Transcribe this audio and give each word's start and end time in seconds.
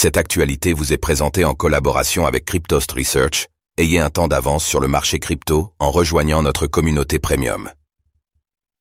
Cette 0.00 0.16
actualité 0.16 0.74
vous 0.74 0.92
est 0.92 0.96
présentée 0.96 1.44
en 1.44 1.54
collaboration 1.54 2.24
avec 2.24 2.44
Cryptost 2.44 2.92
Research. 2.92 3.48
Ayez 3.78 3.98
un 3.98 4.10
temps 4.10 4.28
d'avance 4.28 4.64
sur 4.64 4.78
le 4.78 4.86
marché 4.86 5.18
crypto 5.18 5.72
en 5.80 5.90
rejoignant 5.90 6.40
notre 6.40 6.68
communauté 6.68 7.18
premium. 7.18 7.68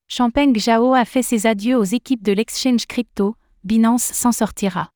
Champeng 0.07 0.53
Zhao 0.55 0.93
a 0.93 1.05
fait 1.05 1.23
ses 1.23 1.47
adieux 1.47 1.75
aux 1.75 1.83
équipes 1.83 2.21
de 2.21 2.33
l'exchange 2.33 2.85
crypto, 2.85 3.35
Binance 3.63 4.03
s'en 4.03 4.31
sortira. 4.31 4.91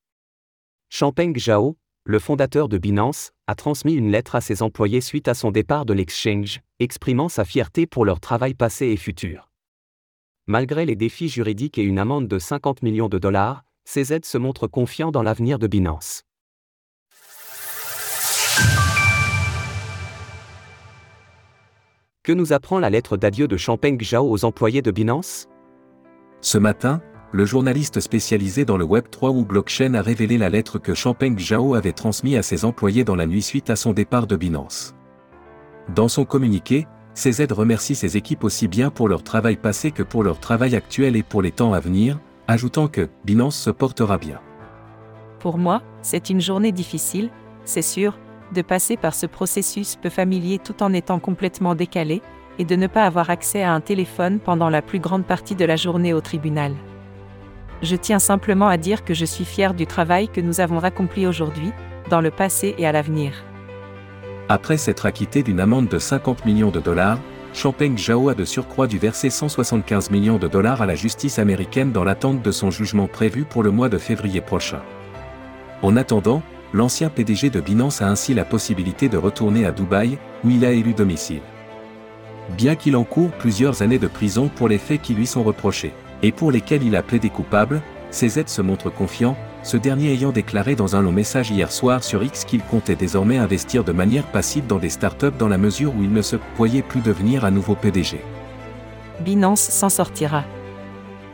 Champeng 0.89 1.33
Zhao, 1.39 1.75
le 2.03 2.19
fondateur 2.19 2.69
de 2.69 2.77
Binance, 2.77 3.31
a 3.47 3.55
transmis 3.55 3.93
une 3.93 4.11
lettre 4.11 4.35
à 4.35 4.41
ses 4.41 4.61
employés 4.61 5.01
suite 5.01 5.27
à 5.27 5.33
son 5.33 5.49
départ 5.49 5.87
de 5.87 5.93
l'exchange, 5.93 6.61
exprimant 6.77 7.29
sa 7.29 7.45
fierté 7.45 7.87
pour 7.87 8.05
leur 8.05 8.19
travail 8.19 8.53
passé 8.53 8.89
et 8.89 8.97
futur. 8.97 9.49
Malgré 10.45 10.85
les 10.85 10.95
défis 10.95 11.29
juridiques 11.29 11.79
et 11.79 11.83
une 11.83 11.97
amende 11.97 12.27
de 12.27 12.37
50 12.37 12.83
millions 12.83 13.09
de 13.09 13.17
dollars, 13.17 13.63
CZ 13.85 14.19
se 14.23 14.37
montre 14.37 14.67
confiant 14.67 15.11
dans 15.11 15.23
l'avenir 15.23 15.59
de 15.59 15.67
Binance. 15.67 16.23
Que 22.23 22.31
nous 22.31 22.53
apprend 22.53 22.79
la 22.79 22.89
lettre 22.89 23.17
d'adieu 23.17 23.47
de 23.47 23.57
Champeng 23.57 23.97
Zhao 24.01 24.29
aux 24.29 24.45
employés 24.45 24.81
de 24.81 24.91
Binance? 24.91 25.47
Ce 26.39 26.57
matin, 26.57 27.01
le 27.33 27.45
journaliste 27.45 27.99
spécialisé 27.99 28.63
dans 28.63 28.77
le 28.77 28.85
Web3 28.85 29.35
ou 29.35 29.43
blockchain 29.43 29.95
a 29.95 30.01
révélé 30.01 30.37
la 30.37 30.49
lettre 30.49 30.77
que 30.77 30.93
Champeng 30.93 31.37
Zhao 31.37 31.73
avait 31.73 31.91
transmise 31.91 32.37
à 32.37 32.43
ses 32.43 32.63
employés 32.63 33.03
dans 33.03 33.15
la 33.15 33.25
nuit 33.25 33.41
suite 33.41 33.69
à 33.69 33.75
son 33.75 33.91
départ 33.91 34.27
de 34.27 34.35
Binance. 34.35 34.95
Dans 35.95 36.07
son 36.07 36.23
communiqué, 36.23 36.87
CZ 37.15 37.51
remercie 37.51 37.95
ses 37.95 38.15
équipes 38.15 38.43
aussi 38.43 38.67
bien 38.67 38.89
pour 38.89 39.09
leur 39.09 39.23
travail 39.23 39.57
passé 39.57 39.91
que 39.91 40.03
pour 40.03 40.23
leur 40.23 40.39
travail 40.39 40.75
actuel 40.75 41.15
et 41.15 41.23
pour 41.23 41.41
les 41.41 41.51
temps 41.51 41.73
à 41.73 41.79
venir, 41.79 42.19
ajoutant 42.51 42.87
que 42.87 43.09
Binance 43.25 43.57
se 43.57 43.71
portera 43.71 44.17
bien. 44.17 44.39
Pour 45.39 45.57
moi, 45.57 45.81
c'est 46.01 46.29
une 46.29 46.41
journée 46.41 46.71
difficile, 46.71 47.31
c'est 47.65 47.81
sûr, 47.81 48.17
de 48.53 48.61
passer 48.61 48.97
par 48.97 49.15
ce 49.15 49.25
processus 49.25 49.95
peu 49.95 50.09
familier 50.09 50.59
tout 50.59 50.83
en 50.83 50.93
étant 50.93 51.19
complètement 51.19 51.73
décalé, 51.73 52.21
et 52.59 52.65
de 52.65 52.75
ne 52.75 52.87
pas 52.87 53.05
avoir 53.05 53.29
accès 53.29 53.63
à 53.63 53.73
un 53.73 53.81
téléphone 53.81 54.39
pendant 54.39 54.69
la 54.69 54.81
plus 54.81 54.99
grande 54.99 55.25
partie 55.25 55.55
de 55.55 55.65
la 55.65 55.77
journée 55.77 56.13
au 56.13 56.21
tribunal. 56.21 56.73
Je 57.81 57.95
tiens 57.95 58.19
simplement 58.19 58.67
à 58.67 58.77
dire 58.77 59.03
que 59.03 59.15
je 59.15 59.25
suis 59.25 59.45
fier 59.45 59.73
du 59.73 59.87
travail 59.87 60.27
que 60.27 60.41
nous 60.41 60.59
avons 60.59 60.83
accompli 60.83 61.25
aujourd'hui, 61.25 61.71
dans 62.09 62.21
le 62.21 62.29
passé 62.29 62.75
et 62.77 62.85
à 62.85 62.91
l'avenir. 62.91 63.33
Après 64.49 64.77
s'être 64.77 65.05
acquitté 65.05 65.43
d'une 65.43 65.59
amende 65.59 65.87
de 65.87 65.97
50 65.97 66.45
millions 66.45 66.71
de 66.71 66.79
dollars, 66.79 67.17
Champeng 67.53 67.97
Zhao 67.97 68.29
a 68.29 68.33
de 68.33 68.45
surcroît 68.45 68.87
dû 68.87 68.97
verser 68.97 69.29
175 69.29 70.09
millions 70.09 70.37
de 70.37 70.47
dollars 70.47 70.81
à 70.81 70.85
la 70.85 70.95
justice 70.95 71.37
américaine 71.37 71.91
dans 71.91 72.05
l'attente 72.05 72.41
de 72.41 72.51
son 72.51 72.71
jugement 72.71 73.07
prévu 73.07 73.43
pour 73.43 73.61
le 73.61 73.71
mois 73.71 73.89
de 73.89 73.97
février 73.97 74.39
prochain. 74.39 74.81
En 75.81 75.97
attendant, 75.97 76.41
l'ancien 76.73 77.09
PDG 77.09 77.49
de 77.49 77.59
Binance 77.59 78.01
a 78.01 78.07
ainsi 78.07 78.33
la 78.33 78.45
possibilité 78.45 79.09
de 79.09 79.17
retourner 79.17 79.65
à 79.65 79.71
Dubaï, 79.71 80.17
où 80.45 80.49
il 80.49 80.63
a 80.63 80.71
élu 80.71 80.93
domicile. 80.93 81.41
Bien 82.57 82.75
qu'il 82.75 82.95
encourt 82.95 83.31
plusieurs 83.31 83.81
années 83.81 83.99
de 83.99 84.07
prison 84.07 84.49
pour 84.55 84.69
les 84.69 84.77
faits 84.77 85.01
qui 85.01 85.13
lui 85.13 85.27
sont 85.27 85.43
reprochés, 85.43 85.93
et 86.23 86.31
pour 86.31 86.51
lesquels 86.51 86.83
il 86.83 86.95
a 86.95 87.03
plaidé 87.03 87.29
coupable, 87.29 87.81
CZ 88.11 88.43
se 88.47 88.61
montre 88.61 88.89
confiant, 88.89 89.35
ce 89.63 89.77
dernier 89.77 90.11
ayant 90.13 90.31
déclaré 90.31 90.75
dans 90.75 90.95
un 90.95 91.01
long 91.01 91.11
message 91.11 91.51
hier 91.51 91.71
soir 91.71 92.03
sur 92.03 92.23
X 92.23 92.45
qu'il 92.45 92.63
comptait 92.63 92.95
désormais 92.95 93.37
investir 93.37 93.83
de 93.83 93.91
manière 93.91 94.25
passive 94.25 94.65
dans 94.65 94.79
des 94.79 94.89
startups 94.89 95.37
dans 95.37 95.47
la 95.47 95.59
mesure 95.59 95.95
où 95.95 96.03
il 96.03 96.11
ne 96.11 96.21
se 96.21 96.35
voyait 96.55 96.81
plus 96.81 97.01
devenir 97.01 97.45
à 97.45 97.51
nouveau 97.51 97.75
PDG. 97.75 98.21
Binance 99.19 99.61
s'en 99.61 99.89
sortira. 99.89 100.43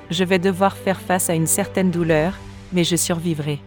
Je 0.10 0.24
vais 0.24 0.40
devoir 0.40 0.76
faire 0.76 1.00
face 1.00 1.30
à 1.30 1.36
une 1.36 1.48
certaine 1.48 1.90
douleur, 1.90 2.34
mais 2.74 2.84
je 2.84 2.98
survivrai. 2.98 3.60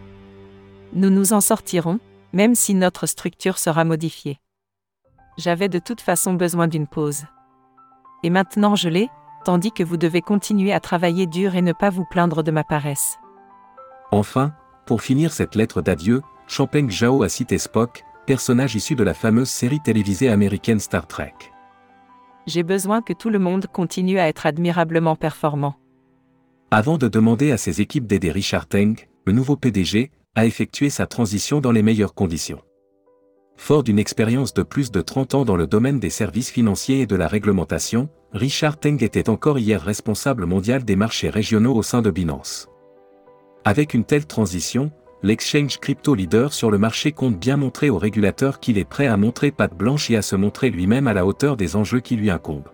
Nous 0.93 1.09
nous 1.09 1.33
en 1.33 1.41
sortirons, 1.41 1.99
même 2.33 2.53
si 2.53 2.75
notre 2.75 3.07
structure 3.07 3.57
sera 3.57 3.83
modifiée. 3.83 4.39
J'avais 5.37 5.69
de 5.69 5.79
toute 5.79 6.01
façon 6.01 6.33
besoin 6.33 6.67
d'une 6.67 6.87
pause. 6.87 7.23
Et 8.23 8.29
maintenant 8.29 8.75
je 8.75 8.89
l'ai, 8.89 9.09
tandis 9.43 9.71
que 9.71 9.83
vous 9.83 9.97
devez 9.97 10.21
continuer 10.21 10.71
à 10.71 10.79
travailler 10.79 11.25
dur 11.25 11.55
et 11.55 11.63
ne 11.63 11.73
pas 11.73 11.89
vous 11.89 12.05
plaindre 12.05 12.43
de 12.43 12.51
ma 12.51 12.63
paresse. 12.63 13.17
Enfin, 14.11 14.53
pour 14.85 15.01
finir 15.01 15.31
cette 15.31 15.55
lettre 15.55 15.81
d'adieu, 15.81 16.21
Champeng 16.47 16.89
Zhao 16.89 17.23
a 17.23 17.29
cité 17.29 17.57
Spock, 17.57 18.03
personnage 18.25 18.75
issu 18.75 18.95
de 18.95 19.03
la 19.03 19.13
fameuse 19.13 19.49
série 19.49 19.79
télévisée 19.79 20.29
américaine 20.29 20.79
Star 20.79 21.07
Trek. 21.07 21.33
J'ai 22.45 22.63
besoin 22.63 23.01
que 23.01 23.13
tout 23.13 23.29
le 23.29 23.39
monde 23.39 23.67
continue 23.67 24.19
à 24.19 24.27
être 24.27 24.45
admirablement 24.45 25.15
performant. 25.15 25.75
Avant 26.71 26.97
de 26.97 27.07
demander 27.07 27.51
à 27.51 27.57
ses 27.57 27.81
équipes 27.81 28.07
d'aider 28.07 28.31
Richard 28.31 28.67
Teng, 28.67 28.95
le 29.25 29.33
nouveau 29.33 29.55
PDG, 29.55 30.11
à 30.35 30.45
effectuer 30.45 30.89
sa 30.89 31.05
transition 31.05 31.61
dans 31.61 31.71
les 31.71 31.83
meilleures 31.83 32.13
conditions. 32.13 32.61
Fort 33.57 33.83
d'une 33.83 33.99
expérience 33.99 34.53
de 34.53 34.63
plus 34.63 34.91
de 34.91 35.01
30 35.01 35.35
ans 35.35 35.45
dans 35.45 35.55
le 35.55 35.67
domaine 35.67 35.99
des 35.99 36.09
services 36.09 36.49
financiers 36.49 37.01
et 37.01 37.05
de 37.05 37.15
la 37.15 37.27
réglementation, 37.27 38.09
Richard 38.33 38.79
Teng 38.79 39.03
était 39.03 39.29
encore 39.29 39.59
hier 39.59 39.81
responsable 39.81 40.45
mondial 40.45 40.83
des 40.83 40.95
marchés 40.95 41.29
régionaux 41.29 41.75
au 41.75 41.83
sein 41.83 42.01
de 42.01 42.09
Binance. 42.09 42.70
Avec 43.63 43.93
une 43.93 44.03
telle 44.03 44.25
transition, 44.25 44.91
l'exchange 45.21 45.79
crypto 45.79 46.15
leader 46.15 46.51
sur 46.51 46.71
le 46.71 46.79
marché 46.79 47.11
compte 47.11 47.37
bien 47.37 47.57
montrer 47.57 47.91
aux 47.91 47.99
régulateurs 47.99 48.59
qu'il 48.59 48.79
est 48.79 48.85
prêt 48.85 49.05
à 49.05 49.17
montrer 49.17 49.51
patte 49.51 49.75
blanche 49.75 50.09
et 50.09 50.17
à 50.17 50.23
se 50.23 50.35
montrer 50.35 50.71
lui-même 50.71 51.07
à 51.07 51.13
la 51.13 51.27
hauteur 51.27 51.57
des 51.57 51.75
enjeux 51.75 51.99
qui 51.99 52.15
lui 52.15 52.31
incombent. 52.31 52.69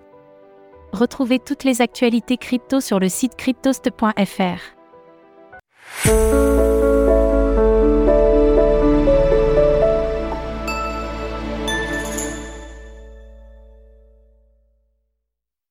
Retrouvez 0.93 1.39
toutes 1.39 1.65
les 1.65 1.81
actualités 1.81 2.37
crypto 2.37 2.79
sur 2.79 2.99
le 2.99 3.09
site 3.09 3.35
cryptost.fr. 3.35 4.77